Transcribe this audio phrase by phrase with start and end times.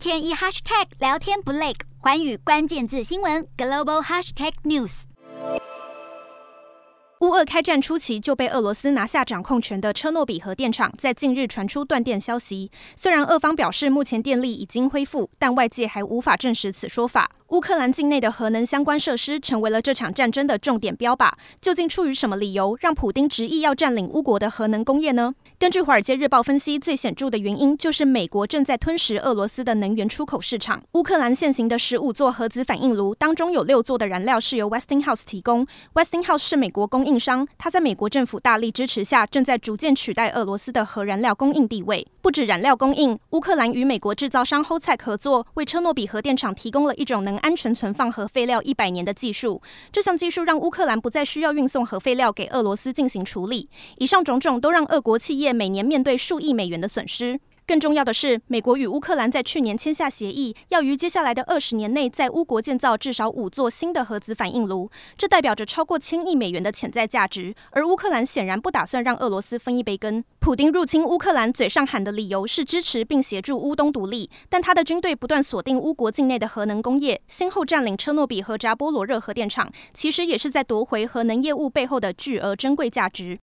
[0.00, 5.02] 天一 hashtag 聊天不累，环宇关键字新闻 global hashtag news。
[7.20, 12.70] 乌俄开战初期就被俄罗斯拿下掌控权的车诺比核电厂，在近日传出断电消息。
[12.96, 17.28] 虽然俄方表示目前电力已经恢复，但外界还无法证实此说法。
[17.50, 21.32] 乌克兰境内的核能相关设施成为了这场战争的重点标靶。
[21.60, 25.34] 究竟出于什么理由，让普丁执意要占领乌国的核能工业呢？
[25.58, 30.80] 根据《华尔街日报》分析，最显著的原因就是美国正在吞食俄罗斯的能源出口市场。
[30.92, 35.66] 乌克兰现行的十五座核子反应炉当中，有六座的燃料是由 Westinghouse 提供。
[35.94, 42.06] Westinghouse 是美国供应商，它在美国政府大力支持下，正在逐渐取代俄罗斯的核燃料供应地位。
[42.22, 49.60] 不止燃料供应，乌克兰与美国制造商 Holtec 合作，为车诺比核电厂提供了一种能安全存放核废料一百年的技术。
[49.92, 53.68] 这项技术让乌克兰不再需要运送核废料给俄罗斯进行处理。
[53.98, 57.40] 以上种种都让俄国企业每年面对数亿美元的损失。
[57.70, 67.54] 更重要的是，美国与乌克兰在去年签下协议，要于接下来的二十年内在乌国建造至少五座新的核子反应炉，这代表着超过千亿美元的潜在价值。
[67.70, 70.24] 而乌克兰显然不打算让俄罗斯分一杯羹。
[70.40, 83.38] 普丁入侵乌克兰，嘴上喊的理由是支持并协助乌东独立，但他的军队不断锁定乌国境内的核能工业，先后占领车诺比和扎波罗热核电厂，其实也是在夺回核能业务背后的巨额珍贵价值。